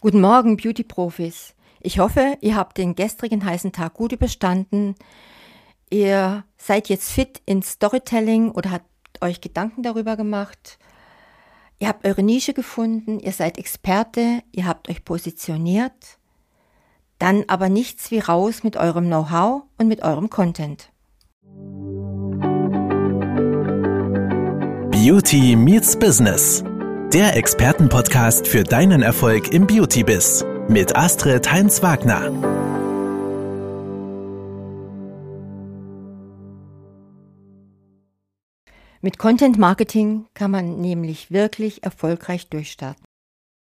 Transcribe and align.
Guten 0.00 0.20
Morgen, 0.20 0.56
Beauty-Profis. 0.56 1.56
Ich 1.80 1.98
hoffe, 1.98 2.38
ihr 2.40 2.54
habt 2.54 2.78
den 2.78 2.94
gestrigen 2.94 3.44
heißen 3.44 3.72
Tag 3.72 3.94
gut 3.94 4.12
überstanden. 4.12 4.94
Ihr 5.90 6.44
seid 6.56 6.88
jetzt 6.88 7.10
fit 7.10 7.42
in 7.46 7.62
Storytelling 7.62 8.52
oder 8.52 8.70
habt 8.70 8.86
euch 9.20 9.40
Gedanken 9.40 9.82
darüber 9.82 10.16
gemacht. 10.16 10.78
Ihr 11.80 11.88
habt 11.88 12.06
eure 12.06 12.22
Nische 12.22 12.54
gefunden, 12.54 13.18
ihr 13.18 13.32
seid 13.32 13.58
Experte, 13.58 14.44
ihr 14.52 14.66
habt 14.66 14.88
euch 14.88 15.04
positioniert. 15.04 16.18
Dann 17.18 17.42
aber 17.48 17.68
nichts 17.68 18.12
wie 18.12 18.20
raus 18.20 18.62
mit 18.62 18.76
eurem 18.76 19.06
Know-how 19.06 19.64
und 19.78 19.88
mit 19.88 20.04
eurem 20.04 20.30
Content. 20.30 20.92
Beauty 24.92 25.56
meets 25.56 25.98
Business. 25.98 26.62
Der 27.14 27.36
Expertenpodcast 27.36 28.46
für 28.46 28.64
deinen 28.64 29.00
Erfolg 29.00 29.54
im 29.54 29.66
Beauty-Biz 29.66 30.44
mit 30.68 30.94
Astrid 30.94 31.50
Heinz-Wagner. 31.50 32.30
Mit 39.00 39.16
Content 39.16 39.56
Marketing 39.56 40.26
kann 40.34 40.50
man 40.50 40.82
nämlich 40.82 41.30
wirklich 41.30 41.82
erfolgreich 41.82 42.50
durchstarten. 42.50 43.02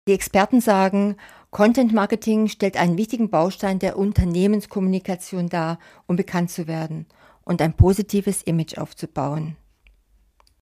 Die 0.09 0.15
Experten 0.15 0.61
sagen, 0.61 1.17
Content 1.53 1.95
Marketing 1.95 2.49
stellt 2.49 2.77
einen 2.77 2.99
wichtigen 2.99 3.31
Baustein 3.31 3.79
der 3.79 3.99
Unternehmenskommunikation 3.99 5.49
dar, 5.49 5.79
um 6.09 6.17
bekannt 6.17 6.51
zu 6.51 6.67
werden 6.67 7.07
und 7.45 7.63
ein 7.63 7.75
positives 7.75 8.43
Image 8.43 8.79
aufzubauen. 8.79 9.57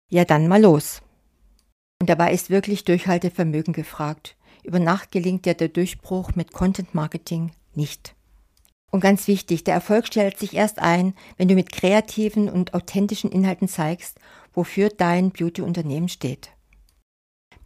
Ja, 0.10 0.24
dann 0.24 0.48
mal 0.48 0.62
los. 0.62 1.02
Und 2.02 2.10
dabei 2.10 2.34
ist 2.34 2.50
wirklich 2.50 2.84
Durchhaltevermögen 2.84 3.76
gefragt. 3.76 4.36
Über 4.64 4.80
Nacht 4.80 5.12
gelingt 5.12 5.46
ja 5.46 5.54
der 5.54 5.68
Durchbruch 5.68 6.32
mit 6.34 6.52
Content 6.52 6.96
Marketing 6.96 7.52
nicht. 7.76 8.16
Und 8.90 9.02
ganz 9.02 9.28
wichtig, 9.28 9.66
der 9.66 9.76
Erfolg 9.76 10.08
stellt 10.08 10.40
sich 10.40 10.56
erst 10.56 10.80
ein, 10.80 11.14
wenn 11.38 11.48
du 11.48 11.54
mit 11.54 11.72
kreativen 11.72 12.50
und 12.50 12.74
authentischen 12.74 13.32
Inhalten 13.32 13.68
zeigst, 13.68 14.20
wofür 14.52 14.90
dein 14.90 15.30
Beauty-Unternehmen 15.30 16.10
steht. 16.10 16.50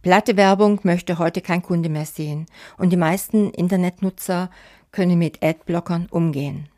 Platte 0.02 0.36
Werbung 0.36 0.80
möchte 0.82 1.18
heute 1.18 1.40
kein 1.40 1.62
Kunde 1.62 1.88
mehr 1.88 2.04
sehen 2.04 2.44
und 2.76 2.90
die 2.90 2.98
meisten 2.98 3.52
Internetnutzer 3.52 4.50
können 4.92 5.18
mit 5.18 5.42
Adblockern 5.42 6.08
umgehen. 6.10 6.68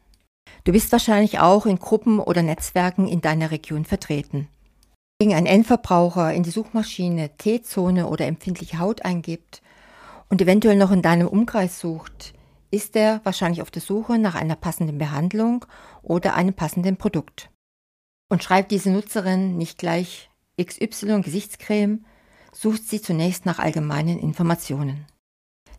Du 0.62 0.70
bist 0.70 0.92
wahrscheinlich 0.92 1.40
auch 1.40 1.66
in 1.66 1.80
Gruppen 1.80 2.20
oder 2.20 2.42
Netzwerken 2.42 3.08
in 3.08 3.20
deiner 3.20 3.50
Region 3.50 3.84
vertreten 3.84 4.46
gegen 5.20 5.34
ein 5.34 5.46
Endverbraucher 5.46 6.32
in 6.32 6.44
die 6.44 6.50
Suchmaschine 6.50 7.36
T-Zone 7.36 8.06
oder 8.06 8.26
empfindliche 8.26 8.78
Haut 8.78 9.04
eingibt 9.04 9.62
und 10.28 10.40
eventuell 10.40 10.76
noch 10.76 10.92
in 10.92 11.02
deinem 11.02 11.26
Umkreis 11.26 11.80
sucht, 11.80 12.34
ist 12.70 12.94
er 12.94 13.20
wahrscheinlich 13.24 13.60
auf 13.60 13.72
der 13.72 13.82
Suche 13.82 14.18
nach 14.18 14.36
einer 14.36 14.54
passenden 14.54 14.98
Behandlung 14.98 15.64
oder 16.02 16.34
einem 16.34 16.54
passenden 16.54 16.96
Produkt. 16.96 17.50
Und 18.30 18.44
schreibt 18.44 18.70
diese 18.70 18.90
Nutzerin 18.90 19.56
nicht 19.56 19.78
gleich 19.78 20.30
XY 20.62 21.22
Gesichtscreme, 21.22 22.04
sucht 22.52 22.86
sie 22.88 23.00
zunächst 23.00 23.44
nach 23.44 23.58
allgemeinen 23.58 24.20
Informationen. 24.20 25.06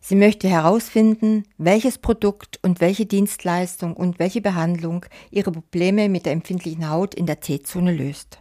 Sie 0.02 0.16
möchte 0.16 0.48
herausfinden, 0.48 1.44
welches 1.56 1.96
Produkt 1.98 2.58
und 2.62 2.80
welche 2.80 3.06
Dienstleistung 3.06 3.94
und 3.94 4.18
welche 4.18 4.40
Behandlung 4.40 5.06
ihre 5.30 5.52
Probleme 5.52 6.08
mit 6.08 6.26
der 6.26 6.32
empfindlichen 6.32 6.90
Haut 6.90 7.14
in 7.14 7.26
der 7.26 7.40
T-Zone 7.40 7.92
löst. 7.92 8.40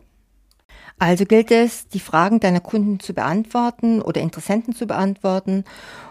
Also 0.99 1.25
gilt 1.25 1.49
es, 1.49 1.87
die 1.87 2.01
Fragen 2.01 2.41
deiner 2.41 2.59
Kunden 2.59 2.99
zu 2.99 3.13
beantworten 3.13 4.01
oder 4.01 4.19
Interessenten 4.19 4.75
zu 4.75 4.85
beantworten 4.85 5.63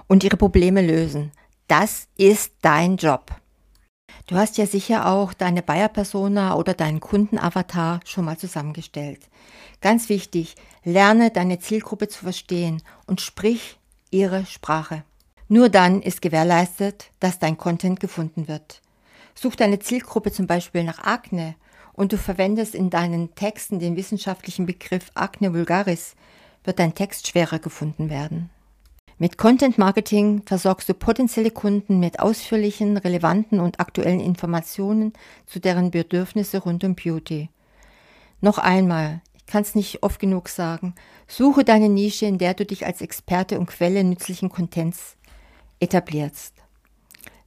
und 0.06 0.24
ihre 0.24 0.38
Probleme 0.38 0.80
lösen. 0.80 1.30
Das 1.68 2.08
ist 2.16 2.52
dein 2.62 2.96
Job. 2.96 3.30
Du 4.26 4.36
hast 4.36 4.56
ja 4.56 4.66
sicher 4.66 5.06
auch 5.06 5.34
deine 5.34 5.62
Buyer-Persona 5.62 6.54
oder 6.54 6.72
deinen 6.72 7.00
Kundenavatar 7.00 8.00
schon 8.06 8.24
mal 8.24 8.38
zusammengestellt. 8.38 9.20
Ganz 9.82 10.08
wichtig, 10.08 10.54
lerne 10.84 11.30
deine 11.30 11.58
Zielgruppe 11.58 12.08
zu 12.08 12.20
verstehen 12.24 12.82
und 13.06 13.20
sprich 13.20 13.78
ihre 14.10 14.46
Sprache. 14.46 15.04
Nur 15.48 15.68
dann 15.68 16.00
ist 16.02 16.22
gewährleistet, 16.22 17.10
dass 17.20 17.38
dein 17.38 17.58
Content 17.58 18.00
gefunden 18.00 18.48
wird. 18.48 18.80
Such 19.34 19.54
deine 19.54 19.78
Zielgruppe 19.78 20.32
zum 20.32 20.46
Beispiel 20.46 20.84
nach 20.84 21.04
Akne 21.04 21.54
und 21.98 22.12
du 22.12 22.16
verwendest 22.16 22.76
in 22.76 22.90
deinen 22.90 23.34
Texten 23.34 23.80
den 23.80 23.96
wissenschaftlichen 23.96 24.66
Begriff 24.66 25.10
Acne 25.14 25.52
vulgaris, 25.52 26.14
wird 26.62 26.78
dein 26.78 26.94
Text 26.94 27.26
schwerer 27.26 27.58
gefunden 27.58 28.08
werden. 28.08 28.50
Mit 29.18 29.36
Content 29.36 29.78
Marketing 29.78 30.42
versorgst 30.46 30.88
du 30.88 30.94
potenzielle 30.94 31.50
Kunden 31.50 31.98
mit 31.98 32.20
ausführlichen, 32.20 32.98
relevanten 32.98 33.58
und 33.58 33.80
aktuellen 33.80 34.20
Informationen 34.20 35.12
zu 35.44 35.58
deren 35.58 35.90
Bedürfnisse 35.90 36.58
rund 36.58 36.84
um 36.84 36.94
Beauty. 36.94 37.50
Noch 38.40 38.58
einmal, 38.58 39.20
ich 39.36 39.46
kann 39.46 39.62
es 39.62 39.74
nicht 39.74 40.04
oft 40.04 40.20
genug 40.20 40.48
sagen, 40.50 40.94
suche 41.26 41.64
deine 41.64 41.88
Nische, 41.88 42.26
in 42.26 42.38
der 42.38 42.54
du 42.54 42.64
dich 42.64 42.86
als 42.86 43.00
Experte 43.00 43.58
und 43.58 43.66
Quelle 43.66 44.04
nützlichen 44.04 44.50
Contents 44.50 45.16
etablierst. 45.80 46.54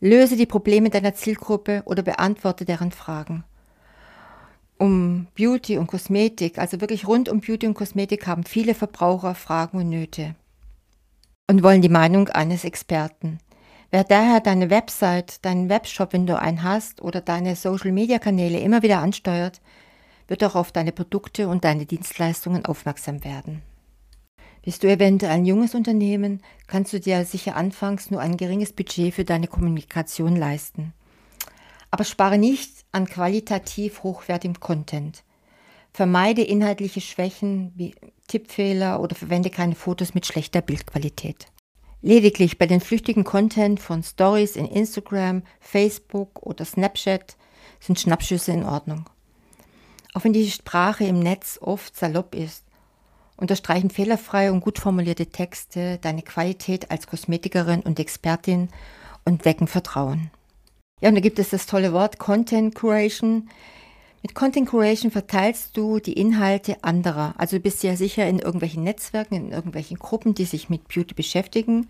Löse 0.01 0.35
die 0.35 0.45
Probleme 0.45 0.89
deiner 0.89 1.13
Zielgruppe 1.13 1.83
oder 1.85 2.03
beantworte 2.03 2.65
deren 2.65 2.91
Fragen 2.91 3.45
um 4.81 5.27
Beauty 5.35 5.77
und 5.77 5.85
Kosmetik, 5.85 6.57
also 6.57 6.81
wirklich 6.81 7.07
rund 7.07 7.29
um 7.29 7.39
Beauty 7.39 7.67
und 7.67 7.75
Kosmetik 7.75 8.25
haben 8.25 8.43
viele 8.43 8.73
Verbraucher 8.73 9.35
Fragen 9.35 9.77
und 9.77 9.89
Nöte 9.89 10.33
und 11.47 11.61
wollen 11.61 11.83
die 11.83 11.89
Meinung 11.89 12.29
eines 12.29 12.63
Experten. 12.63 13.37
Wer 13.91 14.05
daher 14.05 14.39
deine 14.39 14.71
Website, 14.71 15.45
deinen 15.45 15.69
Webshop, 15.69 16.13
wenn 16.13 16.25
du 16.25 16.39
einen 16.39 16.63
hast, 16.63 17.01
oder 17.01 17.21
deine 17.21 17.55
Social-Media-Kanäle 17.55 18.59
immer 18.59 18.81
wieder 18.81 18.99
ansteuert, 18.99 19.61
wird 20.27 20.43
auch 20.43 20.55
auf 20.55 20.71
deine 20.71 20.91
Produkte 20.91 21.47
und 21.47 21.63
deine 21.63 21.85
Dienstleistungen 21.85 22.65
aufmerksam 22.65 23.23
werden. 23.23 23.61
Bist 24.63 24.81
du 24.81 24.87
eventuell 24.87 25.33
ein 25.33 25.45
junges 25.45 25.75
Unternehmen, 25.75 26.41
kannst 26.65 26.91
du 26.93 26.99
dir 26.99 27.23
sicher 27.25 27.55
anfangs 27.55 28.09
nur 28.09 28.21
ein 28.21 28.35
geringes 28.35 28.73
Budget 28.73 29.13
für 29.13 29.25
deine 29.25 29.47
Kommunikation 29.47 30.35
leisten. 30.35 30.93
Aber 31.91 32.03
spare 32.03 32.39
nicht 32.39 32.80
an 32.91 33.05
qualitativ 33.05 34.03
hochwertigem 34.03 34.59
Content. 34.59 35.23
Vermeide 35.93 36.41
inhaltliche 36.41 37.01
Schwächen 37.01 37.71
wie 37.75 37.95
Tippfehler 38.27 39.01
oder 39.01 39.15
verwende 39.15 39.49
keine 39.49 39.75
Fotos 39.75 40.13
mit 40.13 40.25
schlechter 40.25 40.61
Bildqualität. 40.61 41.47
Lediglich 42.01 42.57
bei 42.57 42.65
den 42.65 42.81
flüchtigen 42.81 43.23
Content 43.23 43.79
von 43.79 44.01
Stories 44.01 44.55
in 44.55 44.65
Instagram, 44.65 45.43
Facebook 45.59 46.41
oder 46.41 46.65
Snapchat 46.65 47.35
sind 47.79 47.99
Schnappschüsse 47.99 48.51
in 48.51 48.63
Ordnung. 48.63 49.09
Auch 50.13 50.23
wenn 50.23 50.33
die 50.33 50.49
Sprache 50.49 51.03
im 51.03 51.19
Netz 51.19 51.59
oft 51.61 51.95
salopp 51.95 52.35
ist, 52.35 52.65
unterstreichen 53.37 53.89
fehlerfreie 53.89 54.51
und 54.51 54.61
gut 54.61 54.79
formulierte 54.79 55.27
Texte 55.27 55.97
deine 55.99 56.21
Qualität 56.21 56.91
als 56.91 57.07
Kosmetikerin 57.07 57.81
und 57.81 57.99
Expertin 57.99 58.69
und 59.25 59.45
wecken 59.45 59.67
Vertrauen. 59.67 60.31
Ja, 61.01 61.09
und 61.09 61.15
da 61.15 61.21
gibt 61.21 61.39
es 61.39 61.49
das 61.49 61.65
tolle 61.65 61.93
Wort 61.93 62.19
Content 62.19 62.75
Curation. 62.75 63.49
Mit 64.21 64.35
Content 64.35 64.69
Curation 64.69 65.09
verteilst 65.09 65.75
du 65.75 65.99
die 65.99 66.13
Inhalte 66.13 66.83
anderer. 66.83 67.33
Also 67.37 67.57
du 67.57 67.63
bist 67.63 67.81
ja 67.81 67.95
sicher 67.95 68.27
in 68.29 68.37
irgendwelchen 68.37 68.83
Netzwerken, 68.83 69.35
in 69.35 69.51
irgendwelchen 69.51 69.97
Gruppen, 69.97 70.35
die 70.35 70.45
sich 70.45 70.69
mit 70.69 70.87
Beauty 70.87 71.15
beschäftigen, 71.15 71.89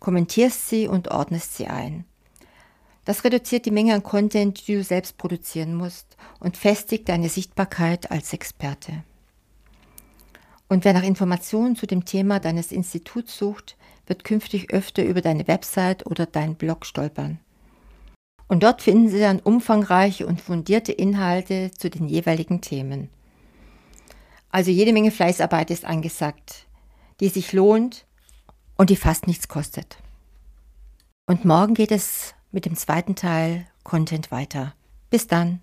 kommentierst 0.00 0.70
sie 0.70 0.88
und 0.88 1.10
ordnest 1.10 1.54
sie 1.54 1.66
ein. 1.66 2.06
Das 3.04 3.24
reduziert 3.24 3.66
die 3.66 3.70
Menge 3.70 3.94
an 3.94 4.02
Content, 4.02 4.66
die 4.66 4.74
du 4.74 4.82
selbst 4.82 5.18
produzieren 5.18 5.74
musst 5.74 6.16
und 6.40 6.56
festigt 6.56 7.10
deine 7.10 7.28
Sichtbarkeit 7.28 8.10
als 8.10 8.32
Experte. 8.32 9.04
Und 10.66 10.86
wer 10.86 10.94
nach 10.94 11.04
Informationen 11.04 11.76
zu 11.76 11.86
dem 11.86 12.06
Thema 12.06 12.40
deines 12.40 12.72
Instituts 12.72 13.36
sucht, 13.36 13.76
wird 14.06 14.24
künftig 14.24 14.72
öfter 14.72 15.04
über 15.04 15.20
deine 15.20 15.46
Website 15.46 16.06
oder 16.06 16.24
deinen 16.24 16.56
Blog 16.56 16.86
stolpern. 16.86 17.38
Und 18.48 18.62
dort 18.62 18.82
finden 18.82 19.08
Sie 19.08 19.18
dann 19.18 19.40
umfangreiche 19.40 20.26
und 20.26 20.40
fundierte 20.40 20.92
Inhalte 20.92 21.70
zu 21.76 21.90
den 21.90 22.08
jeweiligen 22.08 22.60
Themen. 22.60 23.08
Also 24.50 24.70
jede 24.70 24.92
Menge 24.92 25.10
Fleißarbeit 25.10 25.70
ist 25.70 25.84
angesagt, 25.84 26.66
die 27.20 27.28
sich 27.28 27.52
lohnt 27.52 28.06
und 28.76 28.90
die 28.90 28.96
fast 28.96 29.26
nichts 29.26 29.48
kostet. 29.48 29.98
Und 31.26 31.44
morgen 31.44 31.74
geht 31.74 31.90
es 31.90 32.34
mit 32.52 32.66
dem 32.66 32.76
zweiten 32.76 33.16
Teil 33.16 33.66
Content 33.82 34.30
weiter. 34.30 34.74
Bis 35.10 35.26
dann. 35.26 35.60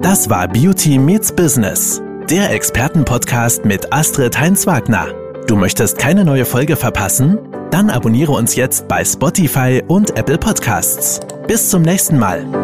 Das 0.00 0.28
war 0.30 0.48
Beauty 0.48 0.98
Meets 0.98 1.34
Business, 1.34 2.02
der 2.30 2.50
Expertenpodcast 2.50 3.64
mit 3.64 3.92
Astrid 3.92 4.38
Heinz-Wagner. 4.38 5.08
Du 5.46 5.56
möchtest 5.56 5.98
keine 5.98 6.24
neue 6.24 6.44
Folge 6.44 6.76
verpassen? 6.76 7.38
Dann 7.74 7.90
abonniere 7.90 8.30
uns 8.30 8.54
jetzt 8.54 8.86
bei 8.86 9.04
Spotify 9.04 9.82
und 9.88 10.16
Apple 10.16 10.38
Podcasts. 10.38 11.18
Bis 11.48 11.70
zum 11.70 11.82
nächsten 11.82 12.16
Mal. 12.16 12.63